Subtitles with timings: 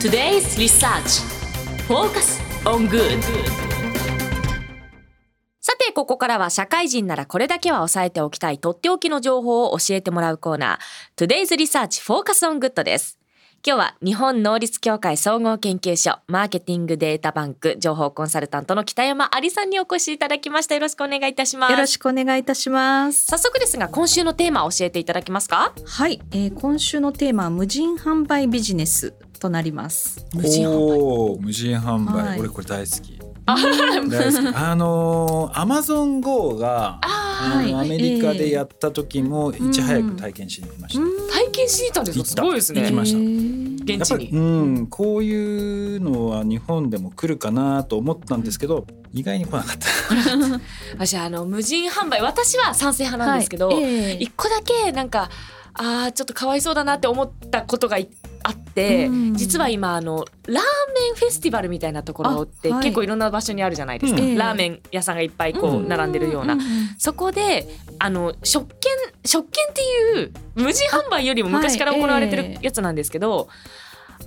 [0.00, 1.20] Today's Research
[1.86, 3.20] Focus on Good
[5.60, 13.19] さてここからは社会人ならこれだけは押さえておきたいとっておきの情報を教えてもらうコーナー Today's Research Focus on Good です
[13.62, 20.76] 今日は日本能率協会総合研究所マーケティングデータバンク情報コンサルタントの北山ありさんにお越しいただきました。
[20.76, 21.72] よろしくお願いいたします。
[21.72, 23.24] よろしくお願いいたします。
[23.24, 25.74] 早速ですが今週のテーマを教えていただけますか？
[25.84, 30.24] はい、えー、今週のテーマは無人販売ビジネスとなります。
[30.34, 32.40] 無人販売無人販売、はい。
[32.40, 33.20] 俺これ大好き。
[33.44, 34.56] あ大好き。
[34.56, 37.74] あのアマゾン GO があはい。
[37.74, 41.04] アメリカでやった時もいち早くうん体験しに行きました、ー
[41.50, 42.82] 体験しに行ったんですかすごいですね。
[42.82, 43.18] 行きました。
[43.18, 44.30] えー現地に。
[44.30, 49.88] うん、こういうのは日本でも来るかなと思ったんですけど意外に来なかった。
[50.94, 53.82] 私あの無人販売私は賛成派なんですけど、はい。
[53.82, 55.30] えー一個だけなんか
[55.74, 58.08] あーちょっとかわいそうだなって思ったことがい
[58.42, 59.34] あって、うん。
[59.34, 60.60] 実は今あのラーメ
[61.12, 64.36] ンフェスティバルみたいなところって結構いろんな場所にあるじゃないですか、うん。
[64.36, 66.56] ラーメン屋さんがいっぱいこう並んでるような、
[66.98, 68.92] そこであの食券
[69.24, 73.48] 食券っていう無人販売よりも昔から行われてるやつなんですけど、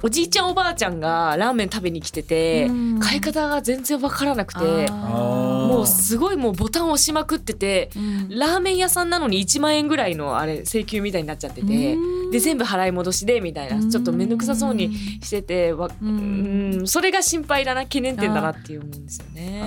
[0.01, 2.99] おじいちゃんおばあちゃんがラーメン食べに来てて、うん。
[2.99, 8.29] 買い方が全然わからなくてもうすごいもうボタン押しまくっててうん。
[8.29, 19.63] ラーメン屋さんなのに1万円ぐらいのあれ請求みたいになっちゃっててうんで全部払い戻しでみたいなちょっと面倒くさそうにしててわううんんそれが心配だな懸念点だなっていう思うんですよね。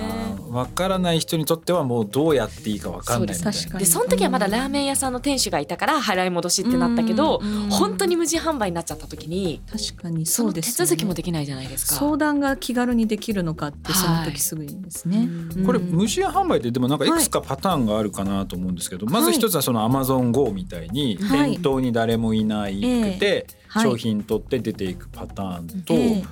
[0.49, 3.51] わからない人にとってはもうどうやっていいかわかんないみたいな。
[3.51, 3.85] です確かに。
[3.85, 7.69] でその時はまだラーメン屋さんの店主がいたから払い戻しってなったけどうん。
[7.69, 11.95] 本当に無人販売になっちゃった時に確かにそうですよね続きもできないじゃないですか。
[11.95, 14.25] 相談が気軽にできるのかってそのはい。
[14.25, 15.65] 時すぐにですね、うん。
[15.65, 21.51] これうん無人販売ってでもなんかいくつかパターンがあるかなと思うんですけど、まず一つはそのアマゾン GO みたいにはい。
[21.51, 23.83] 店頭に誰もいないくてはい。
[23.83, 26.23] 商品取って出ていくパターンと、ええ。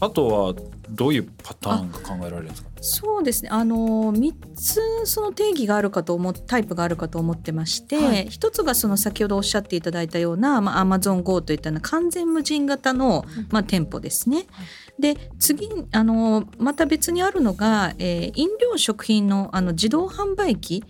[0.00, 0.54] あとは
[0.88, 2.70] どういうパターンが考えられるんですか？
[2.80, 3.50] そうですね。
[3.50, 8.26] あの3つその定義があるかと思っタイプがあるかと思ってまして、はい。
[8.28, 14.46] 一つがその先ほどおっしゃっていただいたような、まあ、Amazon Go といったような完全無人型の、まあ、店舗ですね。
[14.98, 20.84] で次あのまた別にあるのが、えー飲料食品のあの自動販売機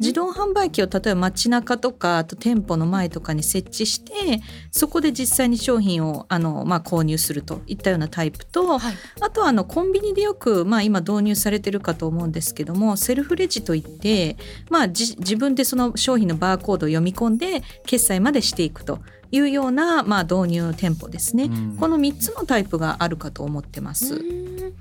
[0.00, 4.40] 自動販売機を例えば街中とかあと店舗の前とかに設置して
[4.70, 8.94] そこで実際に商品をあの、まあ、購入するといったようなタイプと、はい。
[9.20, 14.36] あとはあのコンビニでよく、まあ、今導入されてるかと思うんですけどもセルフレジといって、
[14.70, 19.00] まあ、じ自分でその商品のバーコードを読み込んで決済までしていくと
[19.30, 21.76] いうような、まあ、導入店舗ですね、うん。
[21.76, 24.14] この3つのタイプがあるかと思ってます。
[24.14, 24.74] うん。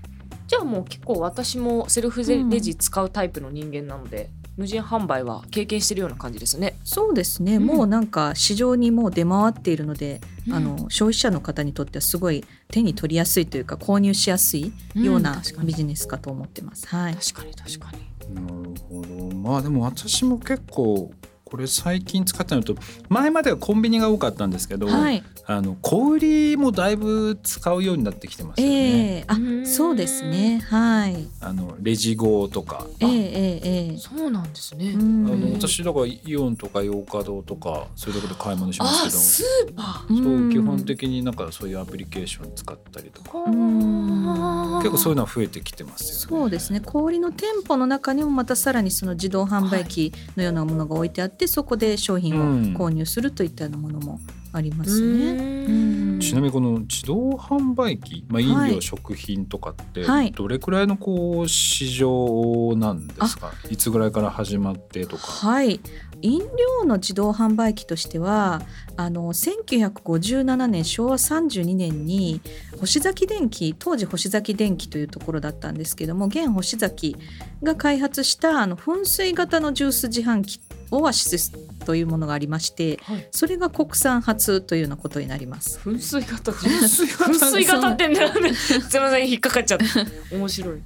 [0.47, 6.77] じゃあもう結構私もセルフレジ使うタイプの人間なので、無人販売は経験してるような感じですね。
[6.83, 7.65] そうですね、うん。
[7.65, 10.53] もうなんか市場にもう出回っているので、うん。
[10.53, 15.23] あの消費者の方にとってはすごい手に取りやすいというか購入しやすいよううん。
[15.23, 16.85] なビジネスかと思ってます。
[16.87, 17.91] はい、確かに確か
[18.27, 18.35] に。
[18.35, 18.47] なる
[18.89, 19.35] ほど。
[19.37, 21.09] まあでも私も結構
[21.49, 22.75] これ最近使ったのと
[23.09, 25.23] 前まではコンビニが多かったんですけど、はい。
[25.45, 28.73] あの小売りもだいぶ使うようになってきてますよね。
[28.75, 29.23] ええ。
[29.27, 29.65] あうん。
[29.65, 30.59] そうですね。
[30.69, 31.27] はい。
[31.41, 32.85] あのレジ号とか。
[32.99, 33.97] ええええええ。
[33.97, 34.91] そうなんですね。
[34.91, 35.25] うん。
[35.25, 39.17] あの私だからイオンとかヨーカドーとかそういうところで買い物しまあすけど。
[39.17, 40.51] スーパそううん。
[40.51, 43.29] 基本的になんかそういうアプリケーション使ったりとか。
[43.39, 43.43] ー。
[43.45, 46.41] うん結構そういうのは増えてきてますよね。
[46.41, 46.79] そうですね。
[46.79, 54.19] 小売りの店舗の中にもまたさらにその自動販売機のようなものが置いてあって、そこで商品を購入するといったようなものも
[54.51, 55.65] ありますね。
[55.67, 55.71] う
[56.17, 56.19] ん。
[56.19, 60.31] ちなみにこの自動販売機、まあ、飲料、はい食品とかってはい。
[60.31, 65.23] どれくらいのこう市場なんですか、いつぐらいから始まってとか。
[65.23, 65.79] はい。
[66.21, 68.61] 飲料の自動販売機としては
[68.97, 72.41] あの1957年昭和32年に
[72.79, 77.15] 星崎電機当時星崎電機というところだったんですけども現星崎
[77.63, 80.59] が開発したあの噴水型のジュース自販機
[80.91, 81.51] オアシス
[81.85, 85.79] というものがありましてはいそれが国産初というようなことになります。
[85.83, 88.15] 噴水型噴水型噴水型ってね
[88.55, 90.35] すみません引っかかっちゃった。
[90.35, 90.81] 面白い。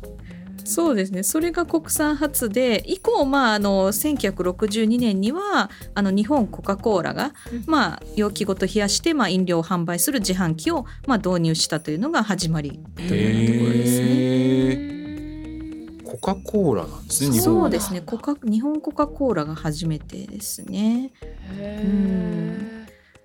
[0.65, 13.99] そうですねそれが国産初で以降、まあ、あの1962年にはあの日本コカ・コーラが、うんまあ、容器ごと冷やして、まあ、飲料を販売する自販機を、まあ、導入したというのが始まりというところです
[14.88, 14.93] ね。
[16.23, 21.11] カ・コーラなんですねそうですねコカ日本コカ・コーラが初めてですね。
[21.57, 22.82] へー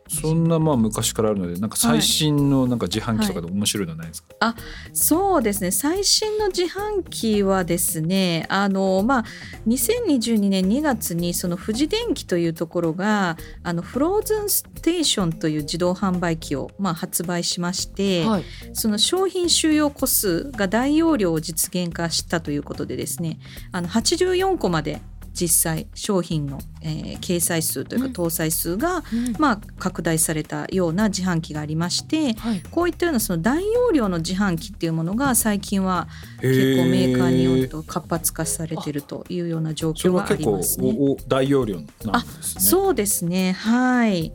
[0.09, 4.55] そんなまあ昔からあるのでなんか最新のなんか自販機とかで面白いのないですか、
[4.93, 5.71] そうですね。
[5.71, 9.25] 最新の自販機はですねあのまあ
[9.67, 18.45] 2022年2月にその富士電機というところがあのフローズンステーションという自動販売機をまあ発売しまして、はい。
[18.73, 23.39] その商品収容個数が大容量を実現化したということでですね
[23.73, 25.01] あの84個まで
[25.39, 28.13] 実際商品の、えー掲載数というかうん。
[28.13, 29.35] 搭載数が、うん。
[29.39, 32.63] まあ、拡大されたような自販機がありましてはい。
[32.71, 36.09] こういったようなその大容量の自販機っていうものが最近は
[36.41, 40.97] 結構メーカーによると活発化されてるというような状況がありますね。
[41.29, 41.89] 大容量なんで
[42.43, 42.65] すね。
[42.65, 43.53] そうですね。
[43.53, 44.33] はい。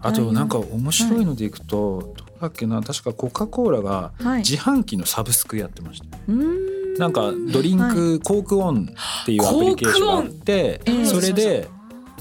[0.00, 2.82] あとなんか面白いのでいくと、どこだっけな。
[2.82, 4.38] 確かコカ・コーラがはい。
[4.38, 8.88] 自販機のサブスクやってました、うーんなんかドリンク、コークオン
[9.22, 11.68] っていうアプリケーションがあってコーそれで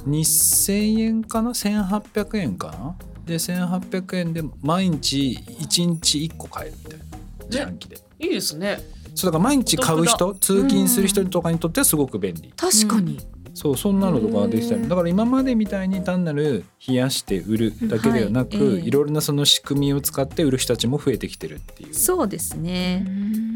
[0.07, 2.95] 2,000円かな？1,800円かな？
[3.25, 7.05] で1,800円で毎日1日1個買えるみたいな
[7.45, 7.97] 自販機で。
[8.19, 8.79] いいですね。
[9.15, 12.51] そうだから毎日買うお人通勤する人とかにとってはすごく便利。
[12.55, 13.19] 確かに、
[13.53, 21.93] そうそんなのとかができたりだから今までみたいに単なる冷やして売るだけではなく、はいええいろいろなその仕組みを使って売る人たちも増えてきてるっていう。
[21.93, 23.05] そうですね。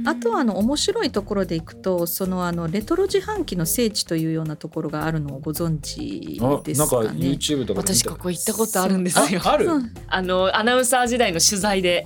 [0.05, 7.09] あとはあの面白いところでいくとそのあのレトロ自販機の聖地というようなところがあるのをご存知あなんかですかね。
[7.09, 8.03] YouTube とかで見た。
[8.03, 9.41] 私ここ行ったことあるんですよ。
[9.43, 9.65] あある？
[9.65, 9.93] うん。
[10.07, 12.05] あのアナウンサー時代の取材で。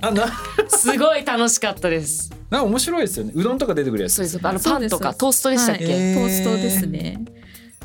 [0.68, 2.32] すごい楽しかったです。
[2.50, 3.32] なんか面白いですよね。
[3.34, 4.40] うどんとか出てくるやつそうです。
[4.42, 5.94] あのパンとかトーストでしたっけ、はい。
[6.14, 7.24] トーストですね。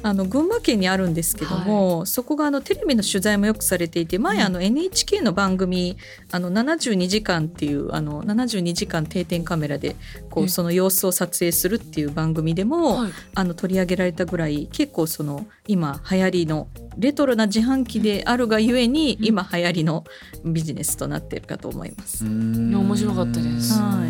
[0.04, 5.98] あの群馬県にあるんですけども、そこがあのテレビの取材もよくされていて前あの NHK の番組
[6.32, 9.96] 「あの72時間」っていうあの72時間定点カメラで
[10.30, 13.12] こえうその様子を撮影するっていう番組でも、はい。
[13.36, 16.68] あの取り上げられたぐらい結構その今流行りの
[16.98, 19.26] レトロな自販機であるがゆえにうん。
[19.26, 20.04] 今流行りの
[20.46, 22.24] ビジネスとなっているかと思います。
[22.24, 24.08] 面白かったです、はい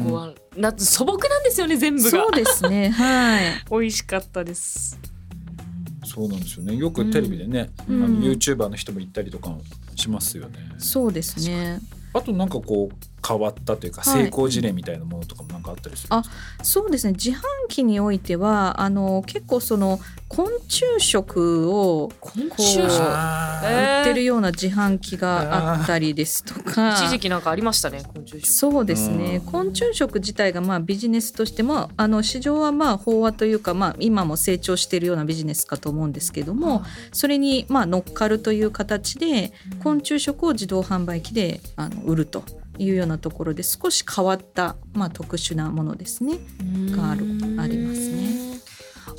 [0.78, 2.10] 素朴なんですよね全部が。
[2.10, 2.90] そうですね。
[2.90, 3.64] はい。
[3.70, 5.00] 美味しかったです
[6.18, 6.76] そうなんですよね。
[6.76, 8.04] よくテレビでね、うん。
[8.04, 9.62] あの YouTuber の人も行ったりとかも
[9.96, 10.58] しますよね。
[10.80, 11.80] そうですね。
[12.12, 14.24] あとなんかこう変わったというかはい。
[14.24, 17.14] 成功事例みたいなものとかもなんかあったりするんあですか、そうですね。
[17.14, 22.88] 自販機においてはあの結構その昆虫食を昆虫食。
[22.88, 26.94] 売ってるような自販機があったりですとか。
[26.94, 28.48] 一時期なんかありましたね昆虫食。
[28.48, 29.42] そうですね。
[29.46, 29.52] うん。
[29.52, 39.52] 昆虫食自体がまあビジネスとしてもあの市場はまあ飽和というか、まあ、今も成長しているようなビジネスかと思うんですけどもそれにまあ乗っかるという形で
[39.84, 42.44] 昆虫食を自動販売機であの売ると
[42.80, 46.38] いうようなところで少し変わった、まあ、特殊なものですね。
[46.96, 47.26] がある
[47.60, 48.58] ありますね。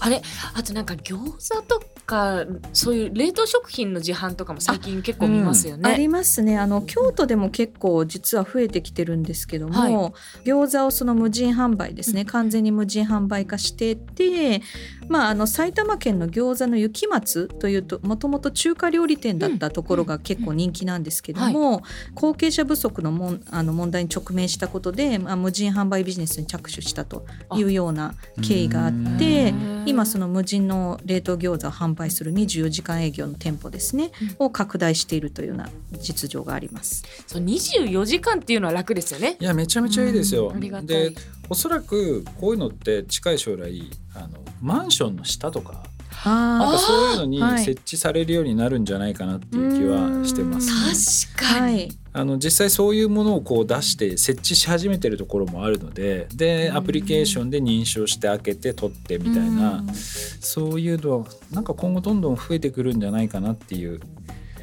[0.00, 0.22] あれ
[0.54, 5.90] あとなんか餃子とかそういう冷凍食品の自販とかも最近結構見ますよね。
[5.90, 9.98] ありますねあの京都でも結構実は増えてきてるんですけども、はい
[10.44, 14.62] 餃子をその無人販売ですね、完全に無人販売化してて、
[15.08, 21.82] まあ、あの埼玉県の餃子の雪松というともともと中華料理店だったところが結構人気なんですけども、
[22.14, 37.04] 後継者不足のもんあの問題に直面したことで、まあ、無人販売ビジネスに着手したというような経緯があってうん今その無人の冷凍餃子を販売する24時間営業の店舗ですね、を拡大しているというような実情があります。
[37.26, 39.36] そう24時間っていうのは楽ですよね。
[39.40, 40.52] いやめちゃめちゃいいですよ。
[40.54, 41.14] ありがたいで
[41.48, 43.90] おそらくこういうのって近い将来
[44.24, 45.82] あのマンションの下とか
[46.24, 47.64] なんあかそういうのにはい。
[47.64, 51.28] 設置されるようになるんじゃないかなっていう気はしてます。
[51.32, 51.76] 確かに。
[51.76, 59.94] はい、あの実際そういうものをこう出して設置し始めてるところもあるのででアプリケーションで認証して開けて取ってみたいなうん。
[59.94, 64.00] そういうのはなんか今後どんどん増えてくるんじゃないかなっていう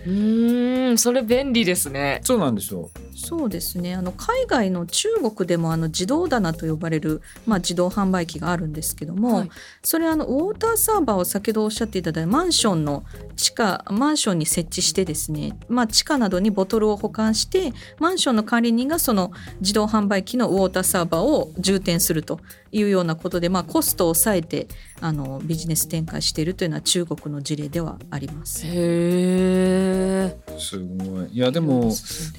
[0.05, 2.19] うーんそれ便利ですね。
[2.23, 2.89] そうなんですよ。
[3.15, 9.49] そうですねあの海外の中国でもあの自動棚と呼ばれる、まあ、自動販売機があるんですけども、はい
[9.83, 13.03] それあのウォーターサーバーを先ほどおっしゃっていただいたマンションの
[13.35, 22.39] 地下マンションに設置してですね、まあ、地下などにボトルを保管してマンションの管理人がその自動販売機のウォーターサーバーを充填すると
[22.75, 24.67] いうようなことで、まあ、コストを抑えて
[24.99, 28.65] あのビジネス展開しているというのは中国の事例ではあります。
[28.67, 30.37] へえ。
[30.59, 31.89] すごいいやでも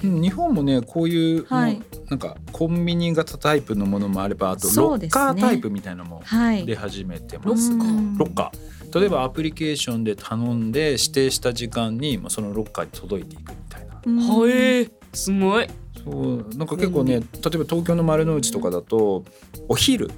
[0.03, 7.71] うん日本もねこういう、はいなんかコンビニ型タイプのものもあればあとロッカータイプみたいなのもはい出始めてロます。
[7.71, 14.01] ッカーうんロッカー例えばアプリケーションで頼んで指定した時間にまあそのロッカーに届いていくみたいな。
[14.05, 15.67] うんはえすごい。
[16.03, 19.25] そうなんか結構ね例えば東京の丸の内とかだと
[19.67, 20.09] お昼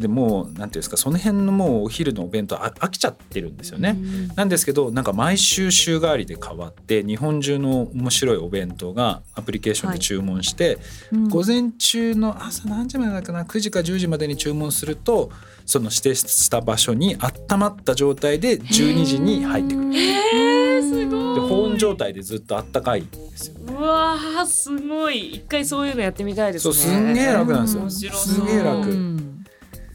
[0.00, 3.96] でもうなんていうんですかその辺のもうお昼のお弁当あ飽きちゃってるんですよね。
[4.34, 10.78] なんですけどなんか毎週週替わりで変わって日本中の面白いお弁当がアプリケーションで注文して、
[11.12, 11.28] うん。
[11.28, 15.30] 午前中の朝何時までだっけな9時か10時までに注文すると
[15.66, 19.94] その指定した場所に温まった状態で12時に入ってくる。
[19.94, 21.34] えー、すごい。
[21.34, 23.54] で保温状態でずっとあったかいんですよ。
[23.68, 25.34] うわーすごい。
[25.34, 26.74] 一回そういうのやってみたいですね。
[26.74, 28.12] そうすんげえ楽なんですよ。
[28.12, 28.90] すげえ楽。
[28.90, 29.23] うん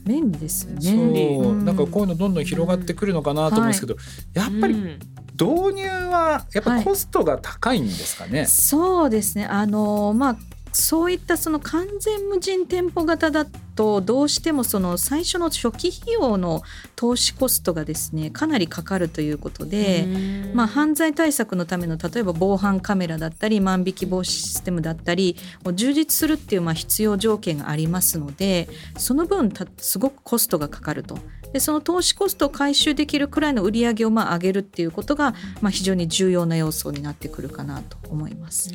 [0.09, 0.81] 便利ですよね。
[0.81, 1.77] そう、うんなん。
[1.77, 3.95] かこういうのどんどん広がってくるのかなと思うんですけど、
[4.33, 4.99] やっぱりうん。
[5.39, 6.83] 導入はやっぱはい。
[6.83, 8.45] コストが高いんですかね？
[8.45, 9.45] そうですね。
[9.45, 10.37] あのまあ
[10.71, 16.63] そういったその完全無人店舗型だとどうしてもその最初の初期費用の
[16.95, 20.53] 投資コストがですねかなりかかるということで、うん。
[20.53, 31.17] まあ、犯罪対策のための例えば防犯カメラだったり万引き防止システムだったりを充実するっていうまあ必要条件がありますのでその分たすごくコストがかかると
[31.53, 38.71] でその投資コストを回収できるくらいの売り上げをまあ上げるっていうことがまあ非常に重要な要素になってくるかなと思います。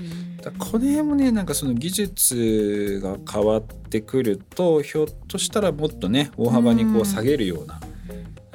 [0.59, 7.81] この辺もねなんかその技術が変わってくるとひょっとしたらもっとね大幅にこう下げるような。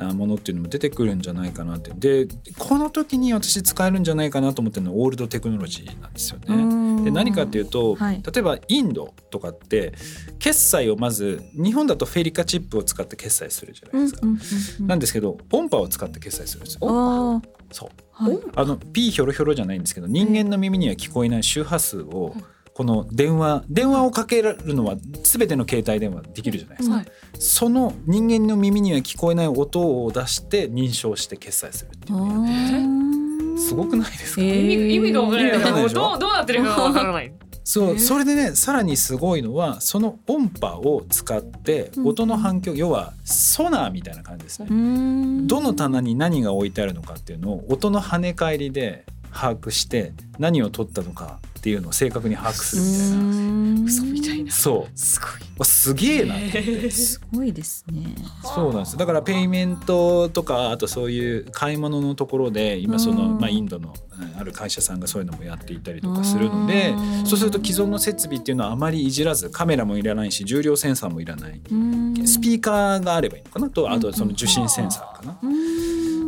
[0.02, 6.46] あものっていうのも出てくるんじゃないかなってでこの時に私使えるんじゃないかなと思ってるのはオールドテクノロジーなんですよね。
[7.04, 8.24] で何かっていうと、はい。
[8.24, 9.94] 例えばインドとかって
[10.40, 14.86] 決済をまず日本だとフェリカチップを使って決済するじゃないですか。
[14.86, 16.80] なんですけど音波を使って決済するんですよ。
[16.84, 17.42] あ
[17.72, 18.24] そう。
[18.24, 18.40] ーはい。
[18.56, 22.36] あのピーヒョロヒョロじゃないんですけど人間の耳には聞こえない周波数を
[22.74, 27.06] この電話電話をかけるのは全ての携帯電話できるじゃないですか、はい。
[27.38, 32.18] その人間の耳には聞こえない音を出して認証して決済するっていう。
[32.18, 32.89] のをやっててす
[33.76, 34.74] ごくないですか、へー。
[34.74, 35.74] 意味意味がわからない。
[35.74, 35.90] どう
[36.20, 37.34] どうなってるかがわからない。
[37.64, 44.68] そうそれでねさらにすごいのはその音波を使って音の反響、要はソナーみたいな感じですね、
[45.46, 53.84] どの棚に何が置いてあるのかっていうのを音の跳ね返りで把握して何を取ったのかっていうのを正確に把握するみたいな。
[53.84, 54.52] 嘘みたいな。
[54.52, 54.98] そう。
[54.98, 55.30] すごい。
[55.60, 56.36] わすげえな
[56.90, 58.16] すごいですね。
[58.44, 58.98] そうなんです。
[58.98, 63.40] だからペイメントとかあとそういう買い物のところで今その、うん。
[63.40, 67.26] まあ、インドのうんある会社さんがそういうのもやっていたりとかするのでうん。
[67.26, 71.60] そうすると既存の設備っていうのはあまりいじらずカメラもいらないし重量センサーもいらない。
[72.26, 73.70] スピーカーがあればいいのかな？
[73.70, 75.40] とあとはその受信センサーかな。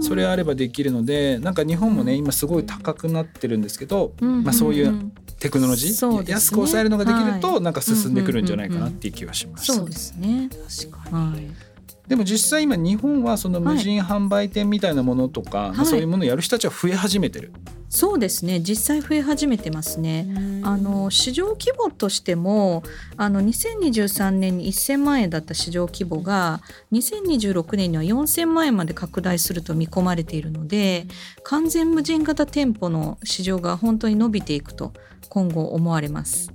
[0.04, 5.12] それあればできるのでなんか日本もね今すごい高くなってるんですけど、まあ、そういう
[5.42, 9.74] テクノロジー、ね安く抑えるのができると、はいなんか進んでくるんじゃないかなっていう気はしました。
[9.74, 10.50] そうですね。
[10.50, 11.71] 確かにはい。
[12.08, 17.52] でも実際今日本はその無人販売店みたいなものとか、まあそういうものをやる人たちは増え始めてる。
[17.92, 18.62] そうですね。
[18.62, 20.26] 実際増え始めてますね。
[20.64, 22.84] あの市場規模としても
[23.18, 26.62] あの2023年に1000万円だった市場規模が
[26.94, 31.06] 2026年には4000万円まで拡大すると見込まれているので
[31.44, 34.94] 完全無人型店舗の市場が本当に伸びていくと
[35.28, 36.50] 今後思われます。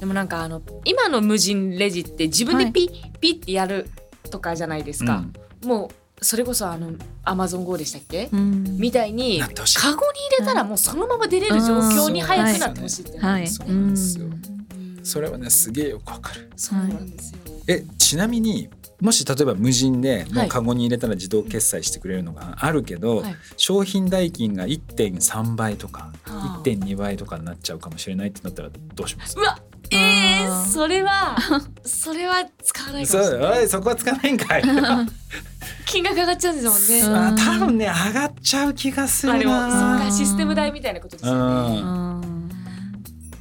[0.00, 3.86] でもなんかあの今の無人レジって自分でピッ、ピッってやる
[4.30, 5.24] とかじゃないですか、
[5.62, 5.90] も
[6.20, 6.92] うそれこそあの
[7.22, 8.78] アマゾン GO でしたっけ、うん。
[8.78, 13.48] みたいにカゴに入れたらもうそのまま出れる状況に早くなってほしいってはい。
[13.48, 14.26] そうなんですよ。
[14.26, 15.00] うん。
[15.02, 16.50] それはねすげえよくわかる。
[16.56, 18.68] そうなんですよ、えちなみに
[19.00, 20.46] もし例えば無人でもはい。
[20.46, 23.36] うカゴに入れたら自動決済してくれるのがあるけど、はい。
[23.56, 29.38] 商品代金が1.3倍とかはあ1.2倍とかになっちゃうかもしれないってなったらどうします？
[29.38, 29.58] うわ
[29.90, 31.36] えー、それは
[31.84, 33.68] それは使わないかそうもしれない。
[33.68, 34.62] そこはつかないんかい
[35.86, 37.10] 金額上がっちゃうんですもんね、う。
[37.10, 37.16] ん。
[37.16, 41.80] あ多分ね上がっちゃう気がするあでもそっなかシステム代みたいなことですよね。
[41.80, 42.20] うん。
[42.20, 42.50] うん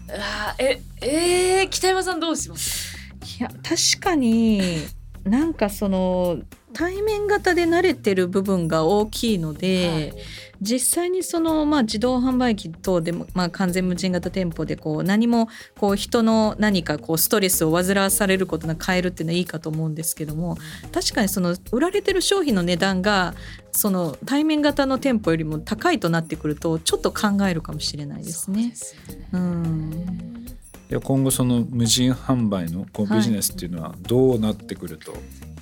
[0.10, 2.98] うわーええー、北山さんどうします？
[3.40, 4.88] いや確かに
[5.24, 6.40] なんかその
[6.74, 10.14] 対面型で慣れてる部分が大きいので、
[10.62, 15.48] 実際にその、まあ、自動販売機等でも、まあ、完全無人型店舗でこう何も
[15.78, 20.58] こう人の何かこうストレスを煩わされることなく買えるっていうのはいいかと思うんですけども
[20.92, 23.36] 確かにその売られてる商品の値段が
[23.72, 28.72] その対面型の店舗よりも高いとなってくるとちょっと考えるかもしれないですね。
[28.76, 30.46] すよねうん
[30.90, 35.14] いや今後その無人販売のこうはいビジネスっていうのはどうなってくると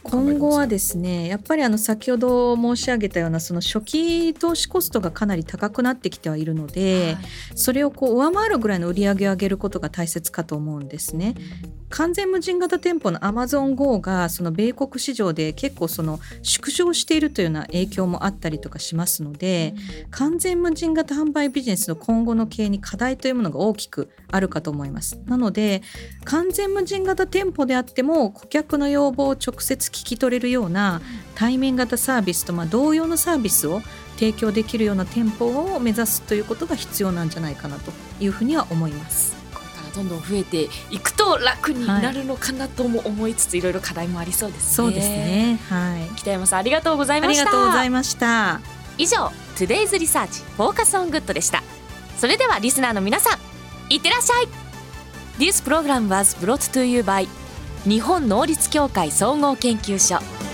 [0.04, 7.26] 今後はですねやっぱりあの先ほど申し上げたようなその初期投資コストがかなり高くなってきてはいるので、はい、
[7.56, 11.36] それをこう上回るぐらいの売り上げを上げることが大切かと思うんですね。
[11.90, 19.74] 完全無人型店舗のアマゾン GO がその米国市場で結構その縮小しているというような影響もあったりとかしますので、
[20.04, 25.20] うん、完全無人型販売ビジネスの今後の経営に課題というものが大きくあるかと思います。
[25.26, 25.82] なので
[26.26, 31.02] 完全無人型店舗であっても顧客の要望を直接聞き取れるような
[31.36, 33.82] 対面型サービスとまあ同様のサービスを
[34.16, 39.36] 提供できるような店舗を目指すということが必要なんじゃないかなというふうには思います。
[39.96, 44.74] どんどん増えていくと楽になるのかなとも思いつつ、はい、いろいろ課題もありそうですね。
[44.76, 45.60] そうですね。
[45.70, 46.16] はい。
[46.16, 47.42] 北山さんありがとうございました。
[47.42, 48.62] ありがとうございました。
[49.00, 51.64] 以上 Today's Research Focus on Good でした。
[52.18, 53.40] それではリスナーの皆さん、
[53.94, 54.48] いってらっしゃい。
[55.40, 57.28] This program was brought to you by
[57.86, 60.47] 日本能率協会総合研究所。